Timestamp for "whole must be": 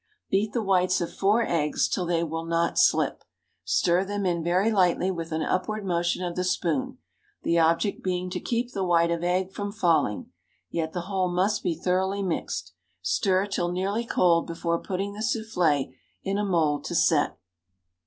11.01-11.75